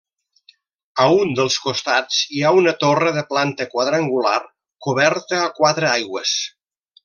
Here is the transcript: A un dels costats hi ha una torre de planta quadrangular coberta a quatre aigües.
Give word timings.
A 1.03 1.03
un 1.17 1.33
dels 1.39 1.57
costats 1.65 2.21
hi 2.37 2.41
ha 2.51 2.55
una 2.61 2.73
torre 2.85 3.13
de 3.19 3.25
planta 3.35 3.69
quadrangular 3.75 4.35
coberta 4.89 5.43
a 5.45 5.53
quatre 5.63 5.93
aigües. 5.95 6.37